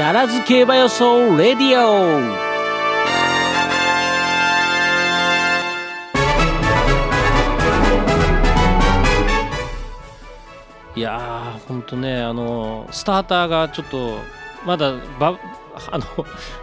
[0.00, 2.20] ダラズ競馬予想レディオ。
[10.96, 14.16] いやーほんとねあのスターターがちょっと
[14.64, 15.38] まだば
[15.90, 16.04] あの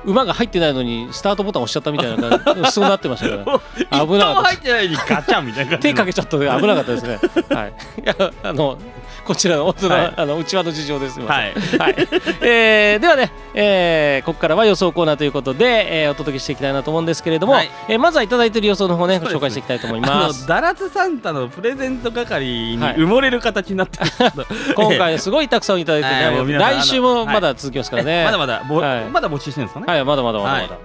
[0.05, 3.59] 馬が入ってないのにスタートボタン押しちゃったみたいな感じそうなってましたか
[3.91, 4.05] ら。
[4.05, 5.87] 危なかった入ってないのにガチャンみたいな感じ。
[5.89, 7.19] 手かけちゃったので危なかったですね。
[7.55, 7.73] はい。
[8.03, 8.77] いやあの
[9.25, 10.13] こちらの本当の、はい。
[10.15, 11.19] あの内輪の事情です。
[11.19, 11.53] はい。
[11.77, 11.95] はい。
[12.41, 17.69] えーではね、えーここからは予想コーナーということで、えーお届けしていきたいなと思うんですけれども、はい。
[17.89, 20.47] えーまずはいただいている予想の方ねごそうです紹介していきたいと思います。
[20.47, 22.45] ダラツサンタのプレゼント係
[22.77, 22.95] にはい。
[22.95, 24.45] 埋もれる形になってるんですけど。
[24.89, 28.21] 今回すごいたくさんいただいてね、来週もまだ続きますからね。
[28.21, 29.13] えまだまだぼはい。
[29.13, 29.85] まだ募集してるんですかね？
[29.87, 30.77] はいまだまだまだまだ。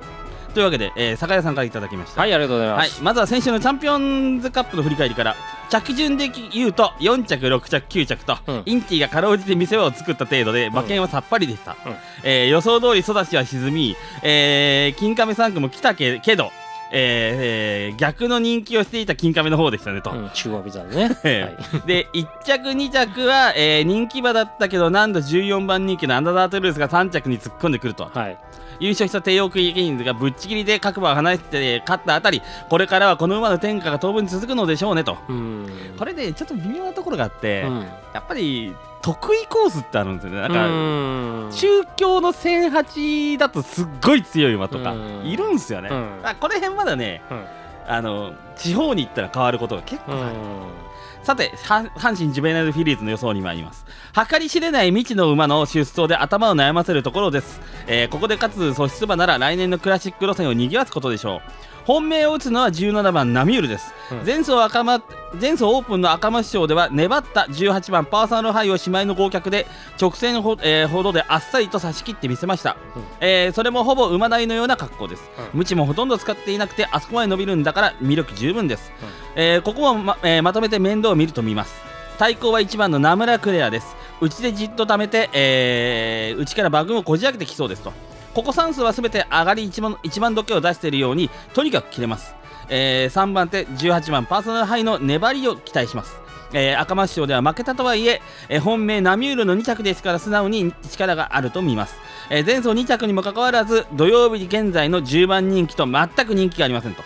[0.54, 2.20] というわけで、えー、酒屋さんからいただきました。
[2.20, 2.88] はいありがとうございまはい。
[2.88, 3.02] す。
[3.02, 5.34] まずは先週のチャンピオンズカップの振り返りから
[5.70, 8.62] 着順で言うと4着6着9着と、うん。
[8.66, 11.94] インティがかろうじて見せ場を作った程度で馬券はさっぱりでした、うん。
[12.22, 16.50] えー予想通り育ちは沈み、えー金亀3区も来たけけど、
[16.92, 21.16] えーえー逆の人気をしていた金亀の方でしたねと、うん、中央ビザでね。
[21.86, 28.38] で1着2着は、えー人気馬だったけど何度14番人気のアンダーダートルースが3着に突っ込んでくるとはい。
[28.80, 35.66] 優勝した帝王クイーンズがぶっちぎりで各馬を離して勝ったあたりこれからはこの馬の天下が当分続くのでしょうねとうん。
[35.98, 40.40] これでちょっと微妙なところがあって、うんやっぱり得意コースってあるんですよね。
[40.40, 41.50] なんか、うん。
[41.52, 45.26] 中京の1008だとすっごい強い馬とかうん。
[45.26, 46.20] いるんですよね、うん。
[46.22, 47.44] あこの辺まだねうん。
[47.88, 51.24] あの地方に行ったら変わることが結構ある、うん。
[51.24, 53.84] さては阪神ジュベナイルフィリーズの予想に参ります。
[54.30, 61.40] 計り知れない未知の馬の出走で頭を悩ませるところです、えーここで勝つ素質馬なら来年のクラシック路線を賑わすことでしょ
[61.81, 64.26] う本命を打つのは17番ナミュールです、うん。
[64.26, 65.02] 前走赤間
[65.40, 69.66] 前走オープンの赤間市場では粘った18番パーソナルハイをしまいの合脚で
[70.00, 73.02] 直線ほ,、えーほどであっさりと差し切ってみせました、うん。
[73.20, 75.58] えーそれもほぼ馬台のような格好です、うん。
[75.58, 78.92] 無知もほとんど使っていなくてあそこまで伸びるんだから魅力十分です、
[79.34, 81.74] えーここもま,、えーまとめて面倒を見ると見ます。
[82.18, 83.96] 対抗は1番のナムラクレアです。
[84.20, 87.92] 内でじっと貯めて、えー内から馬群をこじ開けてきそうですと
[88.34, 92.34] ここ3数は全て上がり1番 ,1 番時計を出しているようにとにかく切れます、
[92.68, 96.16] え3番手18番パーソナルハイの粘りを期待します。
[96.54, 101.94] えー赤松賞では負けたとはいええー本命ナミュールの2着ですから素直に力があると見ます、
[102.30, 107.02] えー前走2着にもかかわらず土曜日現在の10番人気と全く人気がありませんと、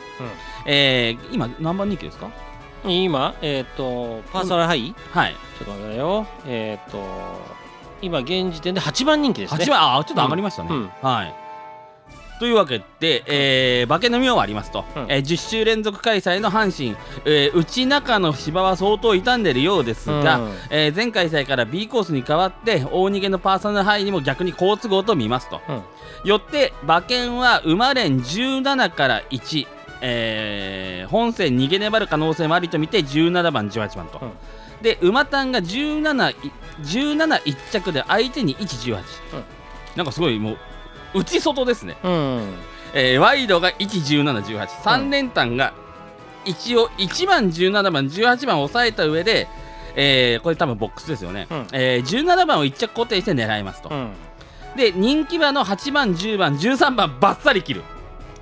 [0.66, 2.28] えー今何番人気ですか？
[2.84, 5.34] 今、えっ、と、パーソナルハイ、はい。
[5.58, 6.26] ちょっと待ってよ。
[6.46, 6.98] えっ、と、
[8.06, 9.64] 今、現時点で8番人気ですね。
[9.64, 10.90] 8番あちょっと上がりましたね、うん。
[11.02, 11.34] はい。
[12.38, 15.06] というわけで、えー馬券の妙はありますと、うん。
[15.08, 20.52] えー10週連続開催の阪神、えー内中の芝は相当傷んでいるようですが、うん。
[20.70, 25.82] えー前開催から B コースに変わって大逃げのパーソナルハイにも逆に好都合と見ますと、うん。
[26.28, 29.66] よって馬券は馬連17から1、
[30.02, 34.30] えー本戦逃げ粘る可能性もありと見て17番18番と、うん
[34.82, 39.02] で馬単が17い17一着で相手に118、
[39.96, 40.58] なんかすごいもう
[41.14, 42.54] 内外ですね、うん。
[42.94, 45.72] えーワイドが11718連単が
[46.44, 49.48] 一応1番17番18番抑えた上で、
[49.94, 51.66] えーこれ多分ボックスですよね、うん。
[51.72, 54.12] えー17番を1着固定して狙いますと、うん。
[54.76, 57.82] で人気馬の8番10番13番バッサリ切る。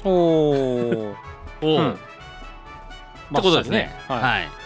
[0.04, 1.16] お お。
[1.62, 1.92] おうん。
[1.92, 2.00] って
[3.36, 3.94] ことですね。
[4.08, 4.20] はい。
[4.20, 4.63] はい、結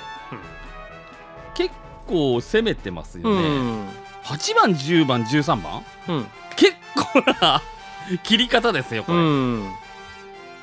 [2.08, 3.88] 構攻めてますようね、ん。
[4.24, 5.82] 8番10番13番？
[6.08, 6.26] うん。
[6.56, 7.62] 結構な
[8.24, 9.62] 切り方ですよこれ、うん。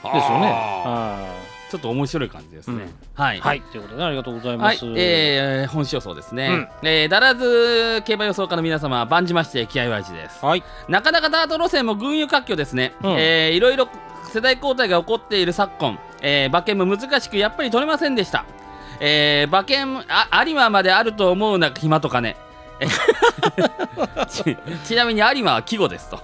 [0.03, 0.47] ですよね。
[0.47, 3.41] はちょっと面白い感じですね、うんはいい。
[3.41, 3.61] はい。
[3.61, 10.63] ということで、ありがとうございはいます。、えー、本市予想ですね、えー、だらず競馬予想家の皆様万じまして気合はじですはい。
[10.87, 13.87] なかなかダート路線も群雄割拠ですね、うんえーいろいろ
[14.31, 18.45] 世代交代が起こっている昨今、えー馬券も難しくやっぱり取れませんでした、
[18.99, 22.35] えー馬券あ有馬まであると思うな暇とかね。
[22.79, 22.87] え
[24.27, 26.19] ちちなみに有馬は季語ですと、あ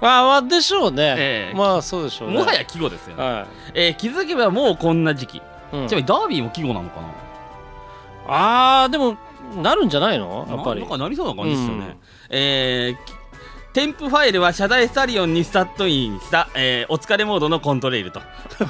[0.00, 1.14] あ、まあ、でしょうね。
[1.18, 1.56] ええ。
[1.56, 2.38] まあ、そうでしょうね。
[2.38, 5.42] もはや季語ですよね、はえー気づけばもうこんな時期、い。
[5.72, 5.88] うん。
[5.88, 7.08] ちなみにダービーも季語なのかな？
[8.28, 9.16] ああ、でも、
[9.62, 10.46] なるんじゃないの？
[10.50, 10.80] やっぱり。
[10.82, 10.98] ななん。
[10.98, 11.96] かなりそうな感じですよね、うん。
[12.30, 13.15] えーき
[13.76, 18.22] 添付ファイルは車台スタリオンにスタットインした、えーお疲れモードのコントレイルと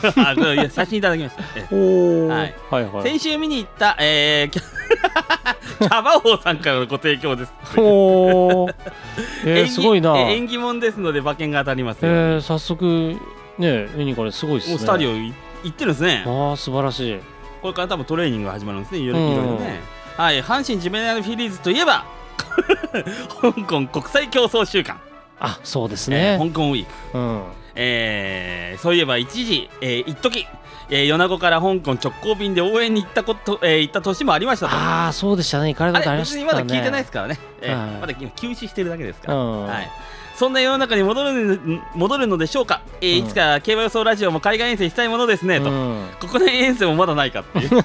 [0.68, 1.42] 写真いただきました。
[1.76, 2.54] はい。
[2.68, 3.02] はいはい。
[3.04, 8.68] 先週見に行った、えー、キャ バ王さんからのご提供ですおお。
[9.46, 10.18] えー、すごいな。
[10.18, 13.14] 縁起物ですので馬券が当たりますよ、ー、早速、
[13.58, 14.78] ね、見にこれすごいですね。
[14.78, 15.32] スタリオ行
[15.68, 17.20] ってるんですねああ、素晴らしい。
[17.62, 19.80] これから多分トレーニングが始まるんですねいろいね
[20.16, 22.15] はい阪神ジュベナイルフィリーズといえば
[23.40, 25.00] 香港国際競争週間。
[25.38, 27.42] あそうですえーね、香港ウィーク、うん。
[27.74, 30.46] えーそういえば一時、えー、一時
[30.88, 34.74] えー米子から香港直行便で応援に行ったこと、えー行った年もありましたと。
[34.74, 35.68] ああそうでしたね。
[35.68, 36.44] 行かれたことありましたね。
[36.44, 38.00] まだ聞いてないですからね、えーはい。
[38.00, 39.66] まだ今休止してるだけですから、うん。
[39.66, 39.90] はい、
[40.36, 43.26] そんな世の中に戻るの戻るのでしょうか、えーうん。
[43.26, 45.70] いつか競馬予想ラジオも海外遠征したいものですね、と。
[45.70, 46.06] うん。
[46.18, 47.70] 国内遠征もまだないかっていう。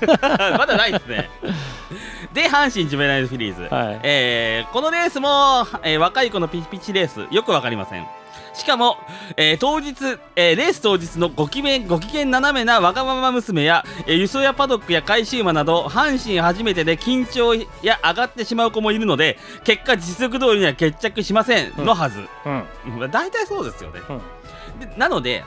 [0.57, 1.30] まだないですね
[2.33, 4.00] で阪神ジュベナイルフィリーズ、はい。
[4.04, 8.06] えーこのレースも、えー若い子のピチピチレースよくわかりません。
[8.54, 8.98] しかも、
[9.36, 9.95] えー当日、
[10.38, 22.98] えーレース当日のご機嫌ご機嫌斜めなわがまま娘や、えー輸送やパドックや回収馬など阪神初めてで緊張や上がってしまう子もいるので結果実力通りには決着しませんのはず、うん。
[22.98, 24.80] まあ大体そうですよね、うん。
[24.80, 25.44] でなので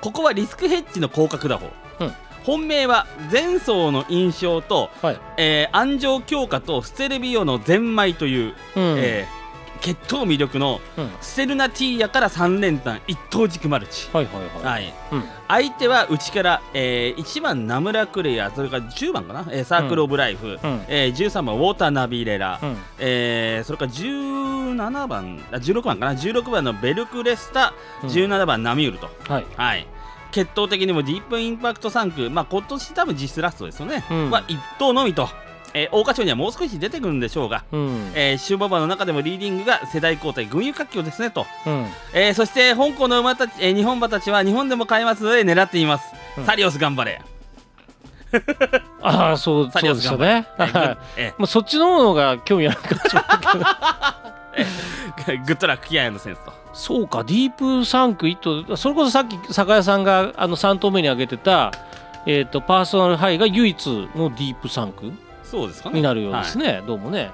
[0.00, 1.70] ここはリスクヘッジの広角打法、
[2.00, 2.12] うん
[2.44, 5.20] 本命は前走の印象と、はい。
[5.38, 8.96] えー安城強化とステルビオのゼンマイという、うん。
[8.98, 9.42] えー
[9.82, 11.10] 血統魅力のうん。
[11.20, 14.74] ステルナティーヤから3連単一等軸マルチ、はいはいはい。
[14.74, 15.24] はい、うん。
[15.48, 20.56] 相手は内から、えー1番ナムラクレアそれから10番かな、えーサークル・オブ・ライフ、うん。
[20.86, 22.76] えー13番ウォーター・ナビレラ、うん。
[23.00, 27.74] えーそれから17番あ16番かな？16番のベルクレスタ、
[28.04, 28.08] うん。
[28.08, 29.46] 17番ナミュールと、はい。
[29.56, 29.86] はい、
[30.32, 34.30] 血統的にもディープインパクト3区、まあ、今年多分実質ラストですよね、うん。
[34.30, 35.28] は1頭のみと、
[35.74, 38.12] えー、桜花賞にはもう少し出てくるんでしょうが、うん。
[38.14, 41.86] えー、終馬場の中でもリーディングが世代交代群雄割拠ですねと、うん。
[42.14, 46.04] えーそして香港の馬たち、えー日本馬たちは日本でも買えますので狙っています、
[46.38, 46.46] うん。
[46.46, 47.20] サリオス頑張れ。
[49.02, 50.80] ああそうサリオスそうでした頑張れ。
[50.80, 50.98] ねはい。
[51.18, 53.64] えもうそっちの方が興味あるかもしれないけど。
[53.64, 54.32] ー
[55.46, 56.52] グッドラックキアのセンスと。
[56.72, 61.70] そうかディープ3区1頭それこそさっき酒屋さんがあの3頭目に挙げてた、
[62.26, 65.12] えー、とパーソナルハイが唯一のディープ3区
[65.44, 65.96] そうですかね。
[65.96, 67.30] になるようですね、どうもね。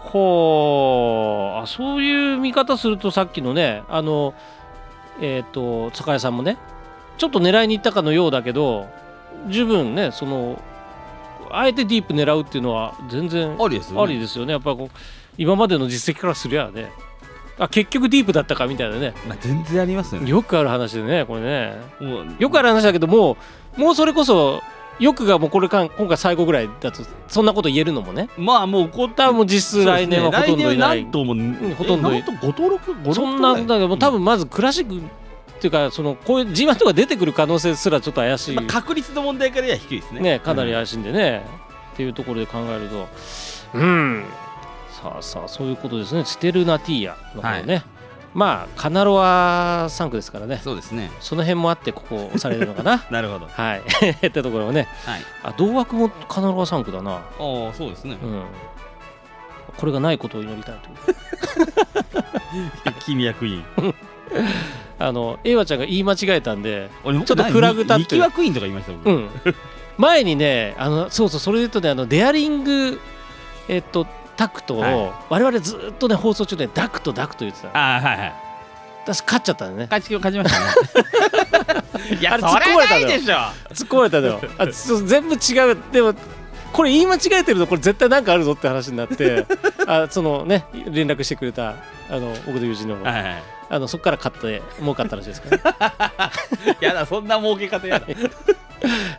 [0.00, 4.34] ほうあそういう見方するとさっきのねあの
[5.20, 6.58] えっ、と酒屋さんもね
[7.16, 8.88] ちょっと狙いに行ったかのようだけど
[9.48, 10.62] 十分ねその
[11.50, 14.52] あえてディープ狙うっていうのは全然ありですよ、ね、ありですよね。
[14.52, 14.98] やっぱこう
[15.38, 16.90] 今までの実績からすりゃね
[17.58, 19.14] あ結局ディープだったかみたいなね。
[19.28, 20.28] まあ、全然ありますよね。
[20.28, 21.76] よくある話でねこれね。
[22.38, 23.36] よくある話だけども
[23.78, 24.60] うもうそれこそ
[24.98, 28.28] 欲がもうこれか今回最後ぐらいだとそんなこと言えるのもね。
[28.36, 40.20] まあもうこ多分もう実質来年はほとんどいない、来年何頭も、んほとんどいえ何頭5頭6 5そんなだけどもう多分まずクラシックっていうかそのこういう G1 とか出てくる可能性すらちょっと怪しい、まあ、確率の問題からは低いですね。
[40.20, 41.44] ねかなり怪しいんでね、
[41.92, 43.08] っていうところで考えると。
[43.74, 44.24] うん
[45.04, 46.24] さあさあそういうことですね。
[46.24, 47.82] ステルナティーヤの方ね、
[48.32, 50.60] まあカナロア3区ですからね。
[50.64, 51.10] そうですね。
[51.20, 53.04] その辺もあってここ押されるのかな。
[53.12, 53.46] なるほど。
[53.46, 53.82] はい。
[54.26, 54.88] ってところもね。
[55.04, 55.20] はい。
[55.42, 57.12] あ同枠もカナロア3区だな。
[57.16, 58.16] ああそうですね。
[58.22, 58.42] うん。
[59.76, 60.92] これがないことを祈りたいとい
[62.90, 62.94] う。
[63.04, 63.94] 君はクイーン
[64.98, 68.02] あのエイワちゃんが言い間違えたんで俺ちょっとフラグ立って。
[68.02, 69.28] ミキはクイーンとか言いました僕うん。
[69.98, 73.00] 前にねあのそうそうそれで言うとねあのデアリング
[73.68, 74.06] えっと
[74.36, 75.12] タクトを、はい。
[75.30, 78.34] 我々ずっとね放送中でダクトダクト言ってたああはいはい。
[79.04, 79.88] 私勝っちゃったんでね。
[79.90, 82.16] 勝ち勝ちましたね。
[82.20, 84.40] いやあれ突っ込まれたでしょ突っ込まれたのよ。
[84.58, 85.78] あ全部違う。
[85.92, 86.14] でも
[86.72, 89.46] これ言い間違えてるとこれ絶対なんかあるぞって話になって
[89.86, 91.74] あそのね連絡してくれたあ
[92.12, 93.04] の僕と友人の方。
[93.04, 93.42] はいはい。
[93.70, 96.14] あのそこから買って儲かったらしいですから、
[96.66, 98.06] ね、 やだそんな儲け方やだ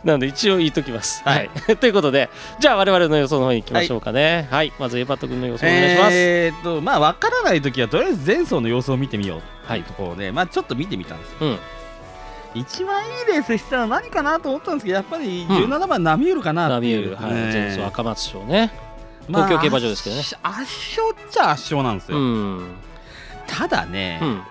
[0.04, 1.22] なので一応言いときます。
[1.24, 1.50] ははい。
[1.68, 4.48] い、 ということでじゃあ我々の予想の方に行きましょうかね。
[4.50, 6.10] はい、まずエバット君の予想お願いします。
[6.12, 9.82] えーっとまあ分からない時はとりあえず前走の様子を見てみようはい。
[9.82, 11.36] ところでまあちょっと見てみたんですよ。
[11.40, 11.58] うん、
[12.54, 15.56] 一番いいレースしたら何かなと思ったんですけどやっぱりうん。
[15.64, 18.72] 17番ナミュールかなナっていう、ビウル、はい、ね前走赤松賞ね。
[19.28, 20.22] まあ東京競馬場ですけどね。
[20.22, 20.56] 圧圧
[21.00, 22.76] 勝っちゃ圧勝なんですうよ、ん、
[23.46, 24.42] ただね、うん、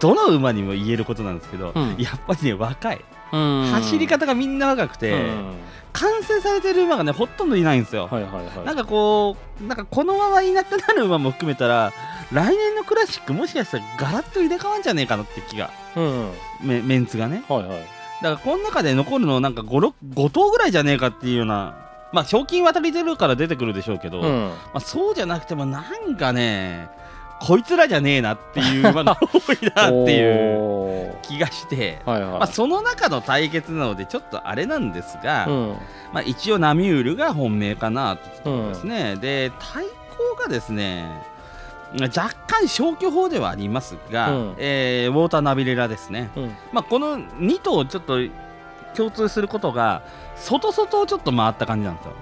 [0.00, 1.96] どの馬にも言えることなんですけど、うん。
[1.98, 5.54] やっぱりね若い、うん、走り方がみんな若くて、うん、
[5.92, 8.66] 完成されてる馬がねほとんどいないんですよ、はいはいはい。
[8.66, 11.92] なんかこうなんかこのままいなくなる馬も含めたら
[12.32, 15.70] 来年のクラシックもしかしたらガラッと入れ替わんじゃねえかなって気が。
[15.96, 16.30] うん、
[16.62, 17.42] メメンツがね。
[17.48, 17.98] はいはい。
[18.22, 26.88] だからこの中で残るのなんか 5, 5頭ぐらいじゃねえかっていうようなまあ賞金渡りてるから出てくるでしょうけど、まうん、あ、そうじゃなくてもなんかね
[27.40, 32.30] こいつらじゃねえなっていう馬が多いなっていうお 気がして、ーはいはい。
[32.32, 35.76] まあ、その中の対決なのでちょっとあれなんですが、うん、
[36.12, 41.04] まあ、一応ナミュールが本命かなというところですね、で対抗がですね
[41.92, 44.54] 若干消去法ではありますが、うん。
[44.58, 48.18] えーウォーターナビレラですね、うん、まあ、この2頭ちょっと
[48.94, 50.02] 共通することが
[50.36, 52.12] 外外をちょっと回った感じなんですよ、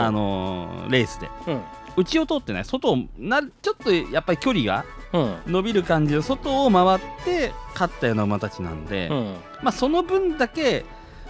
[0.00, 1.28] あのーレースで
[1.96, 5.36] うん、内を通ってない外をなちょっとやっぱり距離がうん。
[5.46, 9.34] 伸びる感じで外を回って勝ったような馬たちなんで、うん。
[9.62, 10.84] まあ、その分だけ、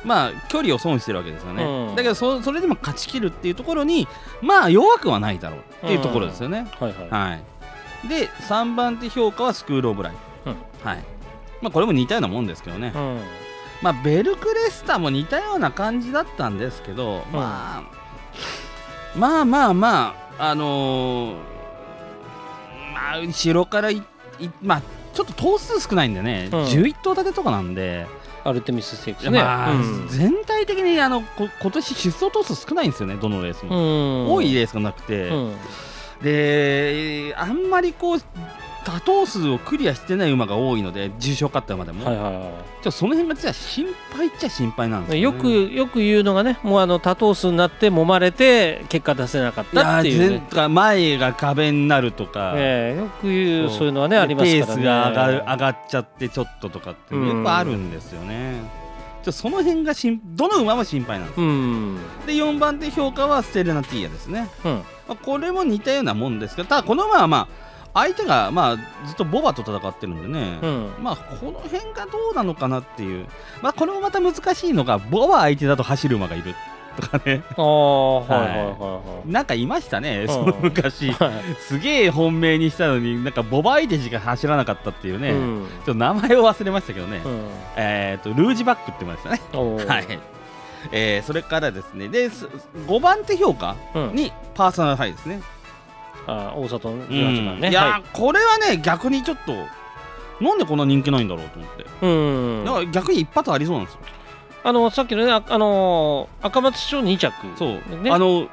[0.05, 1.97] まあ、距離を損してるわけですよね、うん。
[1.97, 4.07] だけどそそれでも勝ちきるっていうところに
[4.43, 7.09] まあ弱くはないだろうっていうところですよね、はいはい。
[7.11, 7.38] は
[8.05, 10.12] い、で3番手評価はスクール・オブ・ライ
[10.45, 10.57] フ、うん。
[10.85, 11.05] はい。
[11.62, 13.21] まあ、これも似たようなもんですけどね、うん。
[13.83, 17.83] まあ、ベルクレスタも似たような感じだったんですけど、まあ、
[19.17, 21.35] まあまあまああのー
[22.94, 24.02] まあ後ろからいい
[24.62, 24.82] まあ
[25.12, 26.61] ちょっと頭数少ないんでね、うん。
[26.64, 28.06] 11頭立てとかなんで、
[28.44, 29.38] アルテミスステークスね。
[29.42, 30.09] まあうん。
[30.09, 34.32] 全体的にあのこ今年出走頭数少ないんですよねどのレースうも、ん。
[34.32, 35.54] 多いレースがなくて、うん。
[36.23, 38.18] であんまりこう
[38.85, 42.51] 多頭数をクリアしてない馬が多いので重賞勝った馬でも、はいはいは
[42.83, 58.61] ちょその辺が実は心配っちゃ心配なんですよ、ね、よくよく言うのがねもうあの多頭数になって揉まれて結果出せなかったっていうねい前が壁になるとか、ええよく言うそういうのはねありますからねペースが上が上がっちゃってちょっととかっていうのよくあるんですよね、
[59.23, 70.94] ちょその辺が心どの馬も心配なんですうんで4番手評価はステレナティーヤですね、うんまあ、これも似たようなもんですけどただこの馬はまあ相手がまあずっとボバと戦ってるんでね、うん。
[71.00, 73.26] まあこの辺がどうなのかなっていう。
[73.62, 76.54] まあこれもまた難しいのがボバ相手だと走る馬がいる。
[77.00, 77.42] とかね。
[77.56, 80.28] ああはいはいはなんかいましたね、ん。
[80.28, 81.09] その昔。
[81.09, 81.32] いはい。
[81.61, 87.49] すげえ本命にしたのになんかボバ相手しか走らなかったっていうね、ちょうんっと名前を忘れましたけどね、うん。
[87.76, 89.40] えっ、とルージバックって言いましたね。
[89.87, 90.06] はい、
[90.92, 92.09] えーそれからですね。
[92.09, 92.47] です
[92.87, 94.14] 5番手評価うん。
[94.14, 95.40] にパーソナルハイですね、
[96.27, 99.53] あ大里のうん18番ねいやー、はこれはね逆にちょっと
[100.45, 102.65] なんでこんな人気ないんだろうと思って、いうん。
[102.65, 104.00] だから逆に一発ありそうなんですよ。
[104.65, 108.49] あのさっきのねああのー赤松町2着そう、ねあの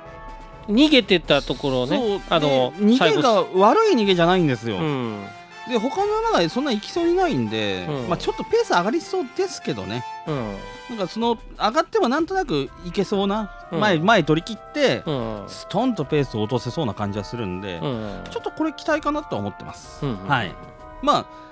[0.68, 2.00] 逃げてたところをそう。
[2.00, 5.26] ねあので逃げが悪い逃げじゃないんですよ、うん
[5.70, 8.10] で他の馬がそんな行きそうにないんで、うん。
[8.10, 10.04] まあ、ちょっとペース上がりそうですけどね。
[10.28, 10.56] うん。
[10.90, 13.80] なんかその上がってもなんとなくいけそうな、うん。
[13.80, 15.44] 前前取り切って、うん。
[15.48, 18.24] ストンとペースを落とせそうな感じはするんで、うん。
[18.30, 20.56] ちょっとこれ期待かなとは思ってます、うんはい。
[21.02, 21.48] まあ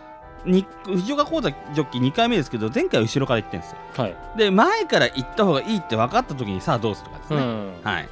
[0.45, 3.77] に藤岡幸太ジョッキー2回目ですけど前回は後ろから行ってるんですよ。
[3.97, 4.17] はい。
[4.37, 7.73] で前から行った方がいいって分かった時にさあどうするかですね、うん。
[7.83, 8.09] はい。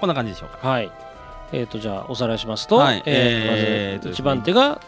[0.00, 0.68] こんな感じでしょうか。
[0.68, 0.90] はい。
[1.52, 3.02] えっとじゃあおさらいしますとはい。
[3.06, 4.80] えーまずえーと1番手が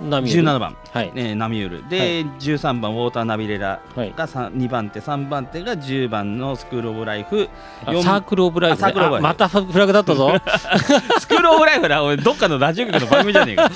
[0.00, 1.12] 17番、はい。
[1.12, 1.88] ね、ナミュール。
[1.88, 4.12] で、13番ウォーターナビレラはい。
[4.16, 7.48] が2番手3番手が10番のスクール・オブ・ライフ。
[7.84, 8.82] サークルオブライフ。
[8.84, 10.32] ねまたフラグだったぞ。
[11.20, 12.02] スクール・オブ・ライフだ。
[12.02, 13.70] 俺どっかのラジオ局の番組じゃねえか。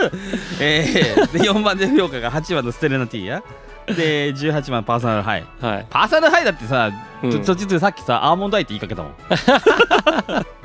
[0.60, 3.42] えー、で4番手評価が8番のステレナティーヤ
[3.86, 5.44] で18番パーソナルハイ。
[5.60, 5.86] はい。
[5.90, 6.90] パーソナルハイだってさ、
[7.22, 7.30] うん。
[7.30, 9.14] と途中でさっきさアーモンドアイって言いかけたもん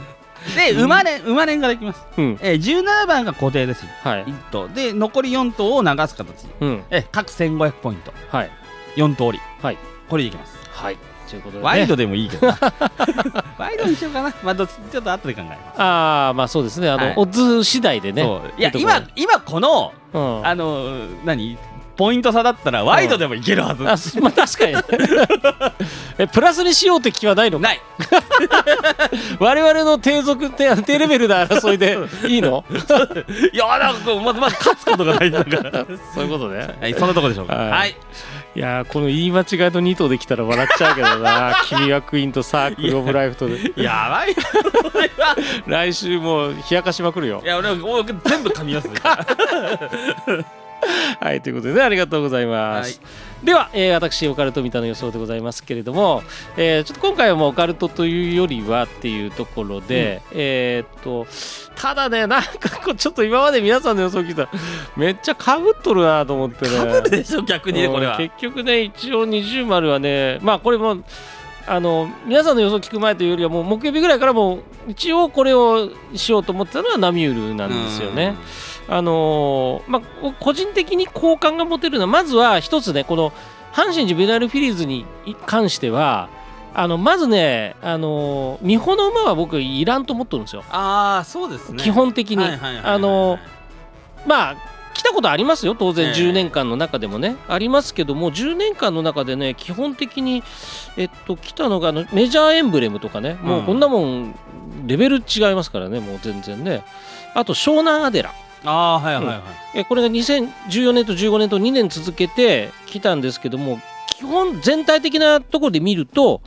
[0.55, 2.39] で馬連馬連からいきます、うん。
[2.41, 4.25] えー、17番が固定ですはい。
[4.25, 4.67] 1頭。
[4.67, 6.47] で残り4頭を流す形。
[6.59, 6.83] うん。
[6.89, 8.13] えー各1500ポイント。
[8.29, 8.51] はい。
[8.95, 9.39] 4通り。
[9.61, 9.77] はい。
[10.09, 10.57] これでいきます。
[10.71, 10.97] はい。
[11.29, 11.65] ということでね。
[11.65, 12.57] ワイドでもいいけどな。
[13.57, 14.33] ワイドにしようかな。
[14.43, 15.81] まあちちょっと後で考えます。
[15.81, 16.89] ああまあそうですね。
[16.89, 17.13] あの、はい。
[17.17, 18.23] オッズ次第でね。
[18.57, 20.47] いや今今このうん。
[20.47, 21.57] あの何？
[21.95, 24.75] ポイント差だったらワイドでもいけるはず、あすまあ確かに。
[26.17, 27.63] えプラスにしようって気はないのか。
[27.67, 27.81] ない。
[29.39, 31.97] 我々の低俗低低レベルな争いで
[32.27, 32.63] いいの？
[33.53, 35.69] いやなんかまずまず勝つことが大事だか。
[35.69, 36.75] らそういうことね。
[36.81, 37.55] はいそんなとこでしょうか。
[37.55, 37.69] はい。
[37.71, 37.95] はい。
[38.55, 41.55] いやーこの言い間違いの2頭できたら笑っちゃうけどな。
[41.67, 43.73] 君はクイーンとサークル・オブ・ライフとで。
[43.75, 44.35] やばい。
[45.67, 47.41] 来週もう冷やかしまくるよ。
[47.43, 48.89] いや俺俺全部噛みます
[51.19, 53.01] はいということでねありがとうございます、
[53.43, 56.23] では、えー私オカルト見たの予想でございますけれども、
[56.57, 61.27] えーちょっと今回はもうオカルトというよりはっていうところで、えーっと
[61.75, 64.49] ただねなんかこうちょっと今まで皆さんの予想聞いたら
[64.95, 66.77] めっちゃかぶっとるなと思ってね。
[66.77, 68.17] かぶるでしょ逆にねこれは。
[68.17, 70.97] うん結局ね一応二重丸はねまあこれも
[71.67, 78.35] あの皆さんの予想聞く前というよりはもう木曜日ぐらいからもう一応これをしようと思ってたのはナミュールなんですよね。
[78.87, 83.31] あのーまあ個人的に好感が持てるのはまずは一つねこの
[83.73, 85.05] 阪神ジュベナイルフィリーズに
[85.47, 86.29] 関しては
[86.75, 92.45] あのまずねあのー、美穂の馬は僕いらんと思ってるんですよ、ああそうですね基本的に。
[92.45, 93.39] あの
[94.27, 96.13] まあ来たことありますよ当然ええ。
[96.13, 100.41] 10年間の中でもね、ありますけども10年間の中でね基本的に
[100.97, 104.35] えっと来たのがあのメジャーエンブレムとかね、もうこんなもん
[104.87, 106.83] レベル違いますからねもう全然ね。
[107.33, 108.33] あと湘南アデラ。
[108.63, 109.41] ああはいはいはい、
[109.75, 116.41] えこれが2014年と15年と2年続けてきたんですけども基本全体的なところで見ると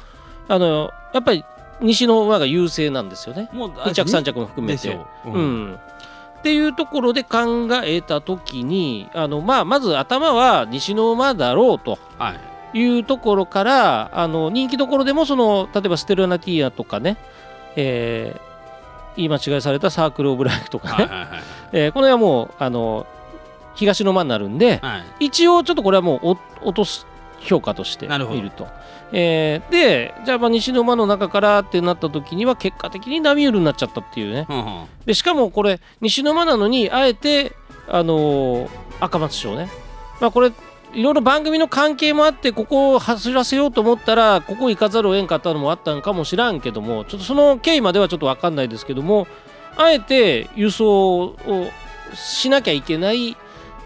[0.48, 1.44] あのやっぱり
[1.80, 3.48] 西の馬が優勢なんですよね。
[3.52, 4.88] もう2着3着も含めて。
[4.88, 5.78] でしょう、うん、
[6.38, 11.98] っていうところで考えた時にあの、まあ、まず頭は西の馬だろうと。
[12.18, 12.40] はい。
[12.74, 17.16] いうところからあの人気どころでもその例えばステルナティアとかね、
[17.76, 18.48] えー
[19.16, 21.28] 言い間違いされたサークル・オブ・ライフとかね、はいはいはい
[21.72, 23.06] えーこの辺はもうあの
[23.74, 25.26] 東の間になるんで、はい。
[25.26, 26.20] 一応ちょっとこれはもう
[26.62, 27.06] お落とす
[27.40, 28.66] 評価として見ると。
[29.12, 34.46] えーでじゃあまあ西の間の中からってなった時には結果的にナミュールになっちゃったっていうね。
[34.48, 34.86] うんうん。
[35.06, 37.52] でしかもこれ西の間なのにあえて、
[37.88, 38.68] あのー
[39.00, 39.70] 赤松賞ね、
[40.20, 40.52] まあ、これ
[40.92, 49.28] いろいろ番組の関係もあってここを走らせようと思ったらここ行かざるを得んかったのもあったんかもしらんけどもちょっとその経緯まではちょっと分かんないですけども
[49.76, 51.36] あえて輸送を
[52.14, 53.36] しなきゃいけない、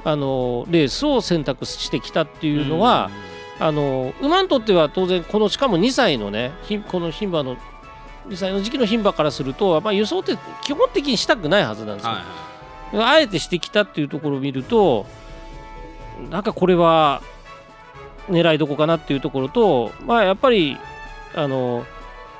[0.04, 3.10] あのーレースを選択してきたっていうのは、
[3.62, 7.56] あの馬にとっては当然このしかも2歳のねひこの牝馬の
[8.26, 12.10] 2歳の時期の牝馬からすると、まあ、輸送って基本的にしたくないはずなんですよ。
[12.10, 12.20] はい
[12.96, 15.06] はあえてしてきたっていうところを見ると
[16.28, 17.22] なんかこれは
[18.28, 20.76] 狙いどこかなっていうところと、まあ、やっぱり
[21.34, 21.86] あの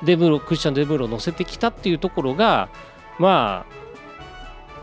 [0.03, 2.69] デブロクリスチャン・デブロを乗せてきたっていうところが
[3.19, 3.65] ま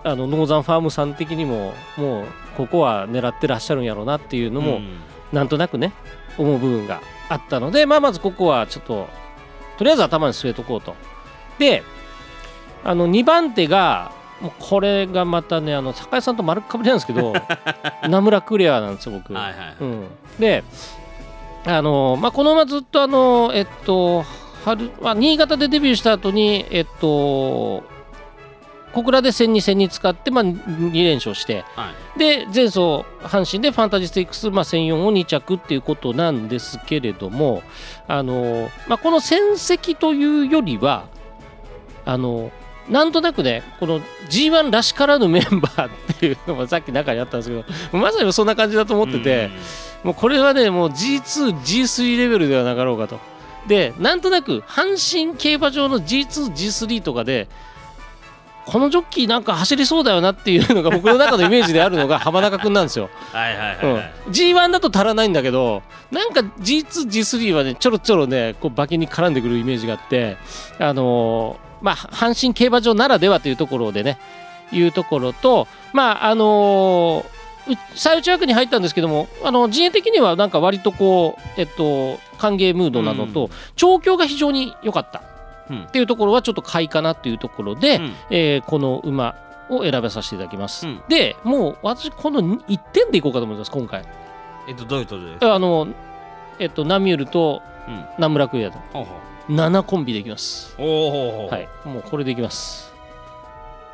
[0.03, 2.25] ああのノーザンファームさん的にももう
[2.57, 4.97] ここは狙ってらっしゃるんやろうなっていうのも、うん
[5.31, 5.93] なんとなくね
[6.39, 9.07] 思う部分があったので、まあ、まずここはちょっと
[9.77, 10.95] とりあえず頭に据えとこうと。
[11.59, 11.83] で
[12.83, 17.33] あの2番手がもうこれがまたねあの酒井さんと丸かぶりなんですけど
[18.07, 19.33] 名村クレアなんですよ僕。
[19.33, 20.07] はいはいうん、
[20.39, 20.63] で
[21.65, 24.23] あの、まあ、このままずっとあのえっと
[24.63, 27.83] 春、まあ、新潟でデビューした後にえっと
[28.93, 37.63] 小倉で戦2戦に使って、まあ、2連勝してはいで前走阪神でファンタジーステークス、まあ、1004を2着っていうことなんですけれども
[38.07, 41.07] あの、まあ、この戦績というよりは
[42.05, 42.51] あの
[42.89, 47.55] なんとなくねこの G1 らしからぬメンバーっていうのもさっき中にあったんですけ
[47.91, 49.49] どまさにそんな感じだと思ってて、
[50.03, 53.19] もうこれはねもう G2、G3 レベルではなかろうかと。
[53.67, 57.47] でなんとなく阪神競馬場の G2、G3 とかで
[58.69, 63.09] このジョッキーなんか走りそうだよなっていうのが僕の中のイメージであるのが 浜中君なんですよ。
[63.33, 64.11] はいはいはいはい。
[64.27, 70.37] うん、G1 だと足らないんだけどなんか G2、G3 はねちょろちょろねこう馬券に絡んでくるイメージがあって
[70.79, 74.19] あのーまあ阪神競馬場ならではというところでね
[74.71, 85.19] いうところとまああのーう最内枠に入ったんですけどもあの陣営的にはなんか割とこうえっと歓迎ムードなのと、調教が非常に良かった。
[85.19, 85.38] うん
[85.73, 88.13] っていうところはちょっと買いかなっていうところで、うん。
[88.29, 89.35] えーこの馬
[89.69, 91.01] を選べさせていただきます、うん。
[91.07, 94.03] でもう私この1点でいこうかと思います今回。
[94.67, 95.53] えっとどういうことですか？
[95.53, 95.87] あの
[96.57, 98.05] えっとナミュールとうん。
[98.17, 98.79] ナムラクエアと。
[98.93, 99.19] ほうほ
[99.53, 100.75] 7コンビでいきます。
[100.77, 101.67] うおおはい。
[101.85, 102.93] もうこれでいきます。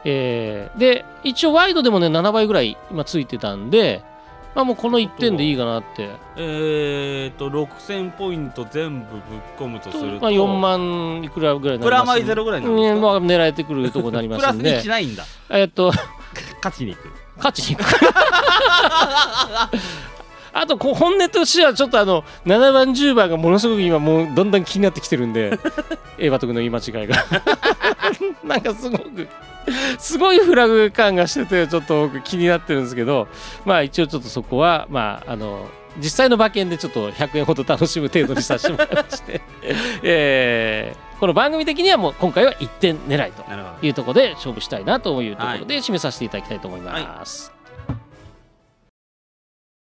[0.04, 4.04] えーで一応ワイドでもね7倍ぐらい今ついてたんで
[4.56, 6.10] まあもうこの1点でいいかなって。
[6.38, 9.22] えーっと6000ポイント全部ぶっ
[9.60, 10.22] 込むとすると。
[10.22, 12.94] まあ、4万いくらぐらいになりますプラマイゼロぐらいなんですか？
[12.96, 15.26] うんまあ、狙えてくるところになりまプラスにすんでしないんだ。
[15.50, 15.92] えっと
[16.64, 17.10] 勝ちに行く。
[17.38, 17.88] 勝ちに行く。
[20.58, 25.60] あとこう本音としてはちょっとあの7番10番がものすごく今もうだんだん気になってきてるんで。
[26.18, 27.18] エヴァト君の言い間違いが。
[28.46, 29.28] なんかすごく
[29.98, 33.28] すごいフラグ感がしててちょっと僕気になってるんですけど
[33.66, 39.42] まあ一応ちょっとそこはまああの実際の馬券でちょっと100円ほど楽しむ程度にさせてもらいまして、
[40.04, 43.46] えーこの番組的にはもう今回は1点狙いと
[43.82, 47.55] いうところで勝負したいなというところで締めさせていただきたいと思います。